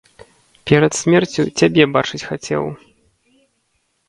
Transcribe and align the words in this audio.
Перад 0.71 0.91
смерцю 0.99 1.45
цябе 1.59 1.83
бачыць 1.99 2.21
хацеў. 2.31 2.63